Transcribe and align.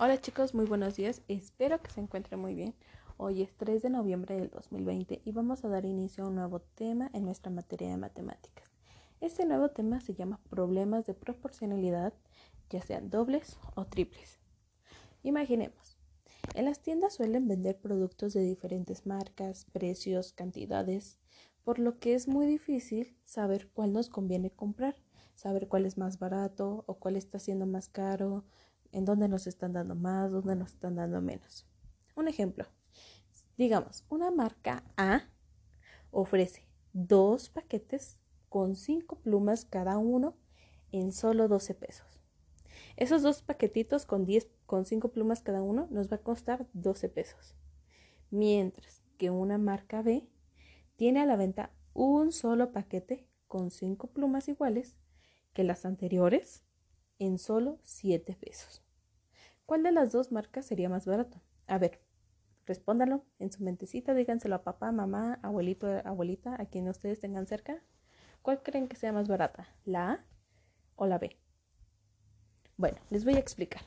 Hola 0.00 0.20
chicos, 0.20 0.54
muy 0.54 0.64
buenos 0.64 0.94
días. 0.94 1.22
Espero 1.26 1.82
que 1.82 1.90
se 1.90 2.00
encuentren 2.00 2.38
muy 2.38 2.54
bien. 2.54 2.72
Hoy 3.16 3.42
es 3.42 3.52
3 3.56 3.82
de 3.82 3.90
noviembre 3.90 4.36
del 4.36 4.48
2020 4.48 5.22
y 5.24 5.32
vamos 5.32 5.64
a 5.64 5.68
dar 5.68 5.84
inicio 5.84 6.22
a 6.22 6.28
un 6.28 6.36
nuevo 6.36 6.60
tema 6.60 7.10
en 7.14 7.24
nuestra 7.24 7.50
materia 7.50 7.88
de 7.90 7.96
matemáticas. 7.96 8.70
Este 9.20 9.44
nuevo 9.44 9.70
tema 9.70 10.00
se 10.00 10.14
llama 10.14 10.38
problemas 10.50 11.04
de 11.06 11.14
proporcionalidad, 11.14 12.14
ya 12.70 12.80
sean 12.80 13.10
dobles 13.10 13.58
o 13.74 13.86
triples. 13.86 14.38
Imaginemos, 15.24 15.98
en 16.54 16.66
las 16.66 16.80
tiendas 16.80 17.14
suelen 17.14 17.48
vender 17.48 17.80
productos 17.80 18.34
de 18.34 18.42
diferentes 18.42 19.04
marcas, 19.04 19.64
precios, 19.72 20.32
cantidades, 20.32 21.18
por 21.64 21.80
lo 21.80 21.98
que 21.98 22.14
es 22.14 22.28
muy 22.28 22.46
difícil 22.46 23.16
saber 23.24 23.68
cuál 23.72 23.92
nos 23.92 24.10
conviene 24.10 24.52
comprar, 24.52 24.94
saber 25.34 25.66
cuál 25.66 25.86
es 25.86 25.98
más 25.98 26.20
barato 26.20 26.84
o 26.86 27.00
cuál 27.00 27.16
está 27.16 27.40
siendo 27.40 27.66
más 27.66 27.88
caro, 27.88 28.44
en 28.92 29.04
dónde 29.04 29.28
nos 29.28 29.46
están 29.46 29.72
dando 29.72 29.94
más, 29.94 30.30
dónde 30.30 30.56
nos 30.56 30.72
están 30.72 30.96
dando 30.96 31.20
menos. 31.20 31.66
Un 32.16 32.28
ejemplo, 32.28 32.66
digamos, 33.56 34.04
una 34.08 34.30
marca 34.30 34.84
A 34.96 35.22
ofrece 36.10 36.66
dos 36.92 37.48
paquetes 37.48 38.18
con 38.48 38.76
cinco 38.76 39.16
plumas 39.16 39.64
cada 39.64 39.98
uno 39.98 40.36
en 40.90 41.12
solo 41.12 41.48
12 41.48 41.74
pesos. 41.74 42.06
Esos 42.96 43.22
dos 43.22 43.42
paquetitos 43.42 44.06
con 44.06 44.24
10 44.24 44.48
con 44.66 44.84
5 44.84 45.12
plumas 45.12 45.42
cada 45.42 45.62
uno 45.62 45.86
nos 45.90 46.10
va 46.10 46.16
a 46.16 46.22
costar 46.22 46.66
12 46.72 47.08
pesos. 47.08 47.54
Mientras 48.30 49.02
que 49.16 49.30
una 49.30 49.58
marca 49.58 50.02
B 50.02 50.28
tiene 50.96 51.20
a 51.20 51.26
la 51.26 51.36
venta 51.36 51.70
un 51.94 52.32
solo 52.32 52.72
paquete 52.72 53.28
con 53.46 53.70
5 53.70 54.08
plumas 54.08 54.48
iguales 54.48 54.96
que 55.52 55.64
las 55.64 55.84
anteriores 55.84 56.64
en 57.18 57.38
solo 57.38 57.78
7 57.82 58.36
pesos. 58.40 58.82
¿Cuál 59.66 59.82
de 59.82 59.92
las 59.92 60.12
dos 60.12 60.32
marcas 60.32 60.66
sería 60.66 60.88
más 60.88 61.06
barato? 61.06 61.40
A 61.66 61.78
ver, 61.78 62.00
respóndalo 62.66 63.24
en 63.38 63.52
su 63.52 63.62
mentecita, 63.62 64.14
díganselo 64.14 64.54
a 64.54 64.62
papá, 64.62 64.92
mamá, 64.92 65.38
abuelito, 65.42 65.86
abuelita, 66.04 66.60
a 66.60 66.66
quien 66.66 66.88
ustedes 66.88 67.20
tengan 67.20 67.46
cerca. 67.46 67.82
¿Cuál 68.42 68.62
creen 68.62 68.88
que 68.88 68.96
sea 68.96 69.12
más 69.12 69.28
barata? 69.28 69.68
¿La 69.84 70.12
A 70.12 70.24
o 70.96 71.06
la 71.06 71.18
B? 71.18 71.36
Bueno, 72.76 72.98
les 73.10 73.24
voy 73.24 73.34
a 73.34 73.40
explicar. 73.40 73.82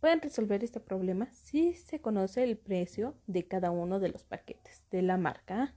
Pueden 0.00 0.20
resolver 0.20 0.62
este 0.62 0.80
problema 0.80 1.30
si 1.32 1.74
se 1.74 2.00
conoce 2.00 2.44
el 2.44 2.56
precio 2.56 3.16
de 3.26 3.48
cada 3.48 3.70
uno 3.70 4.00
de 4.00 4.10
los 4.10 4.24
paquetes 4.24 4.84
de 4.90 5.02
la 5.02 5.16
marca 5.16 5.62
A. 5.62 5.74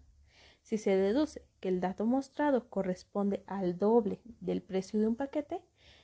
Si 0.61 0.77
se 0.77 0.95
deduce 0.95 1.47
que 1.59 1.69
el 1.69 1.79
dato 1.79 2.05
mostrado 2.05 2.69
corresponde 2.69 3.43
al 3.47 3.77
doble 3.77 4.21
del 4.39 4.61
precio 4.61 4.99
de 4.99 5.07
un 5.07 5.15
paquete, 5.15 5.61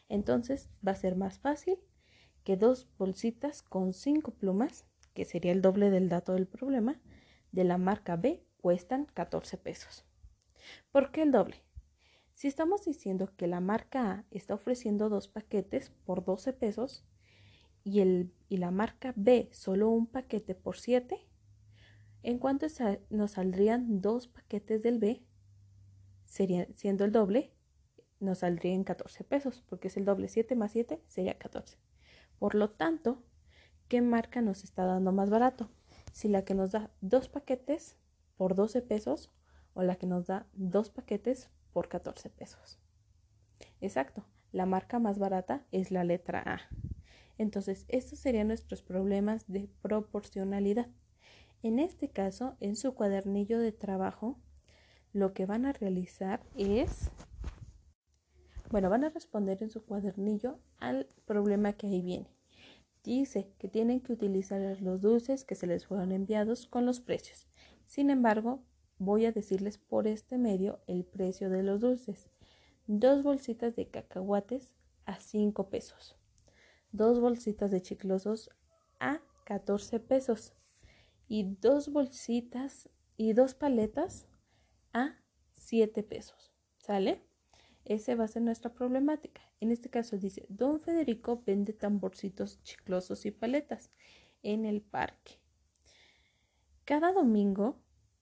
entonces 0.09 0.69
va 0.85 0.93
a 0.93 0.95
ser 0.95 1.15
más 1.15 1.39
fácil 1.39 1.77
que 2.43 2.55
dos 2.55 2.87
bolsitas 2.97 3.61
con 3.61 3.93
cinco 3.93 4.31
plumas, 4.31 4.85
que 5.13 5.25
sería 5.25 5.51
el 5.51 5.61
doble 5.61 5.89
del 5.89 6.09
dato 6.09 6.33
del 6.33 6.47
problema, 6.47 7.01
de 7.51 7.63
la 7.63 7.77
marca 7.77 8.15
B 8.15 8.43
cuestan 8.61 9.05
14 9.13 9.57
pesos. 9.57 10.05
¿Por 10.91 11.11
qué 11.11 11.23
el 11.23 11.31
doble? 11.31 11.63
Si 12.33 12.47
estamos 12.47 12.85
diciendo 12.85 13.33
que 13.35 13.47
la 13.47 13.59
marca 13.59 14.11
A 14.11 14.25
está 14.31 14.53
ofreciendo 14.53 15.09
dos 15.09 15.27
paquetes 15.27 15.89
por 16.05 16.23
12 16.23 16.53
pesos 16.53 17.05
y, 17.83 17.99
el, 18.01 18.31
y 18.47 18.57
la 18.57 18.71
marca 18.71 19.13
B 19.15 19.49
solo 19.51 19.89
un 19.89 20.07
paquete 20.07 20.53
por 20.53 20.77
7, 20.77 21.19
¿en 22.23 22.37
cuánto 22.37 22.67
nos 23.09 23.31
saldrían 23.31 24.01
dos 24.01 24.27
paquetes 24.27 24.81
del 24.83 24.99
B? 24.99 25.23
Sería, 26.25 26.67
siendo 26.75 27.05
el 27.05 27.11
doble, 27.11 27.56
nos 28.19 28.39
saldría 28.39 28.73
en 28.73 28.83
14 28.83 29.23
pesos, 29.23 29.63
porque 29.67 29.87
es 29.87 29.97
el 29.97 30.05
doble 30.05 30.27
7 30.27 30.55
más 30.55 30.71
7 30.71 31.01
sería 31.07 31.37
14. 31.37 31.77
Por 32.39 32.55
lo 32.55 32.69
tanto, 32.69 33.23
¿qué 33.87 34.01
marca 34.01 34.41
nos 34.41 34.63
está 34.63 34.85
dando 34.85 35.11
más 35.11 35.29
barato? 35.29 35.69
Si 36.11 36.27
la 36.27 36.43
que 36.43 36.53
nos 36.53 36.71
da 36.71 36.91
dos 37.01 37.29
paquetes 37.29 37.97
por 38.37 38.55
12 38.55 38.81
pesos 38.81 39.31
o 39.73 39.83
la 39.83 39.95
que 39.95 40.07
nos 40.07 40.27
da 40.27 40.47
dos 40.53 40.89
paquetes 40.89 41.49
por 41.71 41.89
14 41.89 42.29
pesos. 42.29 42.79
Exacto, 43.81 44.25
la 44.51 44.65
marca 44.65 44.99
más 44.99 45.19
barata 45.19 45.65
es 45.71 45.91
la 45.91 46.03
letra 46.03 46.41
A. 46.45 46.61
Entonces, 47.37 47.85
estos 47.87 48.19
serían 48.19 48.47
nuestros 48.47 48.81
problemas 48.81 49.47
de 49.47 49.69
proporcionalidad. 49.81 50.87
En 51.61 51.79
este 51.79 52.09
caso, 52.09 52.55
en 52.59 52.75
su 52.75 52.95
cuadernillo 52.95 53.59
de 53.59 53.71
trabajo, 53.71 54.39
lo 55.13 55.33
que 55.33 55.45
van 55.45 55.65
a 55.65 55.73
realizar 55.73 56.43
es 56.55 57.11
bueno, 58.69 58.89
van 58.89 59.03
a 59.03 59.09
responder 59.09 59.63
en 59.63 59.69
su 59.69 59.83
cuadernillo 59.83 60.59
al 60.79 61.07
problema 61.25 61.73
que 61.73 61.87
ahí 61.87 62.01
viene. 62.01 62.29
Dice 63.03 63.53
que 63.57 63.69
tienen 63.69 64.01
que 64.01 64.11
utilizar 64.11 64.81
los 64.81 65.01
dulces 65.01 65.45
que 65.45 65.55
se 65.55 65.67
les 65.67 65.85
fueron 65.85 66.11
enviados 66.11 66.67
con 66.67 66.85
los 66.85 66.99
precios. 66.99 67.47
Sin 67.85 68.09
embargo, 68.09 68.63
voy 68.99 69.25
a 69.25 69.31
decirles 69.31 69.77
por 69.77 70.07
este 70.07 70.37
medio 70.37 70.81
el 70.87 71.05
precio 71.05 71.49
de 71.49 71.63
los 71.63 71.79
dulces. 71.79 72.29
Dos 72.85 73.23
bolsitas 73.23 73.75
de 73.75 73.87
cacahuates 73.87 74.73
a 75.05 75.19
5 75.19 75.69
pesos. 75.69 76.17
Dos 76.91 77.21
bolsitas 77.21 77.71
de 77.71 77.81
chiclosos 77.81 78.49
a 78.99 79.21
14 79.45 80.01
pesos. 80.01 80.53
Y 81.29 81.55
dos 81.61 81.91
bolsitas 81.91 82.89
y 83.15 83.31
dos 83.33 83.53
paletas 83.53 84.27
a 84.91 85.15
7 85.53 86.03
pesos. 86.03 86.51
¿Sale? 86.77 87.23
Ese 87.87 88.15
va 88.15 88.25
a 88.25 88.27
ser 88.27 88.41
nuestra 88.41 88.73
problemática. 88.73 89.41
En 89.61 89.71
este 89.71 89.89
caso 89.89 90.17
dice, 90.17 90.45
don 90.49 90.81
Federico 90.81 91.41
vende 91.45 91.71
tamborcitos 91.71 92.61
chiclosos 92.61 93.25
y 93.25 93.31
paletas 93.31 93.91
en 94.43 94.65
el 94.65 94.81
parque. 94.81 95.39
Cada 96.83 97.13
domingo 97.13 97.79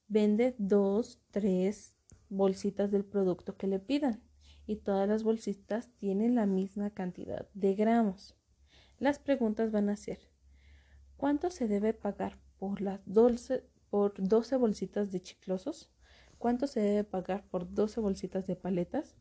vende 0.08 0.54
dos, 0.59 1.20
tres 1.31 1.98
bolsitas 2.30 2.92
del 2.92 3.06
producto 3.06 3.58
que 3.58 3.66
le 3.66 3.80
pidan 3.80 4.22
y 4.68 4.75
todas 4.75 5.09
las 5.09 5.24
bolsitas 5.24 5.90
tienen 5.98 6.36
la 6.36 6.46
misma 6.46 6.92
cantidad 6.92 7.50
de 7.56 7.74
gramos. 7.74 8.36
Las 9.00 9.18
preguntas 9.18 9.72
van 9.72 9.90
a 9.90 9.96
ser, 9.96 10.20
¿cuánto 11.18 11.50
se 11.50 11.68
debe 11.68 11.96
pagar 11.96 12.38
por 12.59 12.81
las 12.81 13.02
12, 13.08 13.64
por 13.90 14.14
12 14.16 14.58
bolsitas 14.58 15.12
de 15.12 15.24
chiclosos? 15.24 15.92
¿Cuánto 16.38 16.68
se 16.68 16.81
debe 16.81 17.04
pagar 17.04 17.50
por 17.50 17.74
12 17.74 18.00
bolsitas 18.00 18.46
de 18.46 18.56
paletas? 18.56 19.16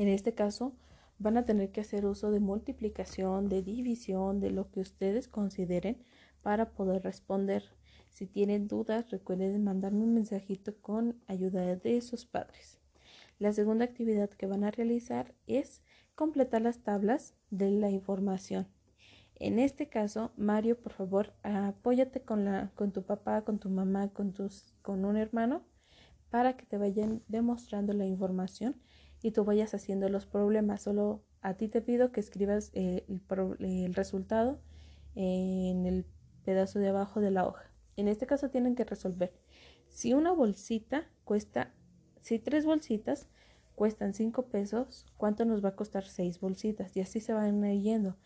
En 0.00 0.08
este 0.08 0.32
caso, 0.32 0.72
van 1.18 1.36
a 1.36 1.44
tener 1.44 1.72
que 1.72 1.82
hacer 1.82 2.06
uso 2.06 2.30
de 2.30 2.40
multiplicación, 2.40 3.50
de 3.50 3.62
división, 3.62 4.40
de 4.40 4.50
lo 4.50 4.70
que 4.70 4.80
ustedes 4.80 5.28
consideren 5.28 6.02
para 6.40 6.70
poder 6.70 7.02
responder. 7.02 7.64
Si 8.08 8.26
tienen 8.26 8.66
dudas, 8.66 9.10
recuerden 9.10 9.62
mandarme 9.62 10.04
un 10.04 10.14
mensajito 10.14 10.74
con 10.80 11.20
ayuda 11.26 11.76
de 11.76 12.00
sus 12.00 12.24
padres. 12.24 12.80
La 13.38 13.52
segunda 13.52 13.84
actividad 13.84 14.30
que 14.30 14.46
van 14.46 14.64
a 14.64 14.70
realizar 14.70 15.34
es 15.46 15.82
completar 16.14 16.62
las 16.62 16.78
tablas 16.78 17.34
de 17.50 17.70
la 17.70 17.90
información. 17.90 18.68
En 19.34 19.58
este 19.58 19.90
caso, 19.90 20.32
Mario, 20.38 20.80
por 20.80 20.94
favor, 20.94 21.34
apóyate 21.42 22.22
con, 22.22 22.46
la, 22.46 22.72
con 22.74 22.90
tu 22.90 23.02
papá, 23.02 23.42
con 23.42 23.58
tu 23.58 23.68
mamá, 23.68 24.08
con, 24.14 24.32
tus, 24.32 24.72
con 24.80 25.04
un 25.04 25.18
hermano, 25.18 25.62
para 26.30 26.56
que 26.56 26.64
te 26.64 26.78
vayan 26.78 27.22
demostrando 27.28 27.92
la 27.92 28.06
información 28.06 28.80
y 29.22 29.32
tú 29.32 29.44
vayas 29.44 29.74
haciendo 29.74 30.08
los 30.08 30.26
problemas. 30.26 30.82
Solo 30.82 31.22
a 31.42 31.54
ti 31.54 31.68
te 31.68 31.80
pido 31.80 32.12
que 32.12 32.20
escribas 32.20 32.70
eh, 32.74 33.04
el, 33.08 33.94
resultado 33.94 34.60
en 35.14 35.86
el 35.86 36.06
pedazo 36.44 36.78
de 36.78 36.88
abajo 36.88 37.20
de 37.20 37.30
la 37.30 37.46
hoja. 37.46 37.70
En 37.96 38.08
este 38.08 38.26
caso 38.26 38.50
tienen 38.50 38.74
que 38.74 38.84
resolver. 38.84 39.32
Si 39.88 40.14
una 40.14 40.32
bolsita 40.32 41.08
cuesta, 41.24 41.74
si 42.20 42.38
tres 42.38 42.64
bolsitas 42.64 43.28
cuestan 43.74 44.14
cinco 44.14 44.46
pesos, 44.46 45.06
¿cuánto 45.16 45.44
nos 45.44 45.64
va 45.64 45.70
a 45.70 45.76
costar 45.76 46.04
seis 46.04 46.40
bolsitas? 46.40 46.96
Y 46.96 47.00
así 47.00 47.20
se 47.20 47.32
van 47.32 47.62
yendo. 47.82 48.16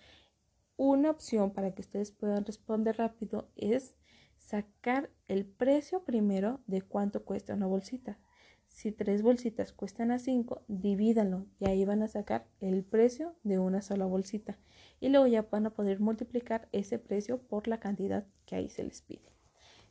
Una 0.76 1.10
opción 1.10 1.52
para 1.52 1.72
que 1.74 1.82
ustedes 1.82 2.10
puedan 2.10 2.44
responder 2.44 2.96
rápido 2.96 3.48
es 3.56 3.96
sacar 4.44 5.10
el 5.26 5.46
precio 5.46 6.04
primero 6.04 6.60
de 6.66 6.82
cuánto 6.82 7.24
cuesta 7.24 7.54
una 7.54 7.66
bolsita. 7.66 8.18
Si 8.66 8.92
tres 8.92 9.22
bolsitas 9.22 9.72
cuestan 9.72 10.10
a 10.10 10.18
5, 10.18 10.64
divídanlo 10.68 11.46
y 11.58 11.68
ahí 11.68 11.84
van 11.84 12.02
a 12.02 12.08
sacar 12.08 12.46
el 12.60 12.84
precio 12.84 13.34
de 13.42 13.58
una 13.58 13.80
sola 13.80 14.04
bolsita. 14.04 14.58
Y 15.00 15.08
luego 15.08 15.26
ya 15.26 15.42
van 15.42 15.66
a 15.66 15.70
poder 15.70 16.00
multiplicar 16.00 16.68
ese 16.72 16.98
precio 16.98 17.40
por 17.40 17.68
la 17.68 17.80
cantidad 17.80 18.26
que 18.44 18.56
ahí 18.56 18.68
se 18.68 18.84
les 18.84 19.00
pide. 19.00 19.32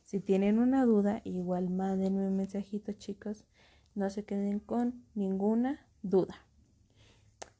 Si 0.02 0.20
tienen 0.20 0.58
una 0.58 0.84
duda, 0.84 1.20
igual 1.24 1.70
mándenme 1.70 2.26
un 2.26 2.36
mensajito, 2.36 2.92
chicos. 2.92 3.46
No 3.94 4.08
se 4.10 4.24
queden 4.24 4.60
con 4.60 5.04
ninguna 5.14 5.86
duda. 6.02 6.46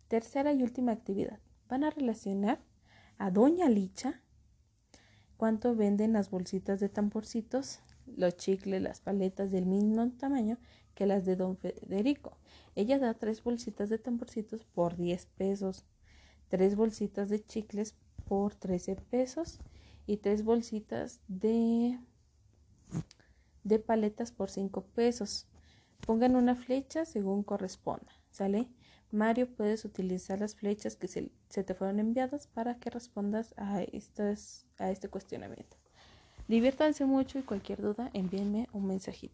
Tercera 0.08 0.52
y 0.52 0.62
última 0.62 0.92
actividad. 0.92 1.40
Van 1.68 1.82
a 1.82 1.90
relacionar 1.90 2.60
a 3.18 3.30
Doña 3.30 3.68
Licha 3.68 4.20
cuánto 5.44 5.76
venden 5.76 6.14
las 6.14 6.30
bolsitas 6.30 6.80
de 6.80 6.88
tamborcitos, 6.88 7.80
los 8.16 8.34
chicles, 8.38 8.80
las 8.80 9.02
paletas 9.02 9.50
del 9.50 9.66
mismo 9.66 10.10
tamaño 10.12 10.56
que 10.94 11.04
las 11.04 11.26
de 11.26 11.36
don 11.36 11.58
Federico. 11.58 12.38
Ella 12.74 12.98
da 12.98 13.12
tres 13.12 13.44
bolsitas 13.44 13.90
de 13.90 13.98
tamborcitos 13.98 14.64
por 14.64 14.96
10 14.96 15.26
pesos, 15.36 15.84
tres 16.48 16.76
bolsitas 16.76 17.28
de 17.28 17.44
chicles 17.44 17.94
por 18.26 18.54
13 18.54 18.96
pesos 18.96 19.58
y 20.06 20.16
tres 20.16 20.44
bolsitas 20.44 21.20
de, 21.28 21.98
paletas 23.84 24.32
por 24.32 24.48
5 24.48 24.80
pesos. 24.94 25.46
Pongan 26.06 26.36
una 26.36 26.54
flecha 26.54 27.04
según 27.04 27.42
corresponda, 27.42 28.14
¿sale? 28.30 28.70
Mario, 29.14 29.48
puedes 29.48 29.84
utilizar 29.84 30.40
las 30.40 30.54
flechas 30.54 30.96
que 30.96 31.08
se, 31.08 31.30
te 31.48 31.74
fueron 31.74 32.00
enviadas 32.00 32.46
para 32.48 32.76
que 32.78 32.90
respondas 32.90 33.54
a, 33.56 33.76
a 33.76 34.90
este 34.90 35.08
cuestionamiento. 35.08 35.76
Diviértanse 36.48 37.06
mucho 37.06 37.38
y 37.38 37.42
cualquier 37.42 37.80
duda 37.80 38.10
envíenme 38.12 38.68
un 38.72 38.86
mensajito. 38.86 39.32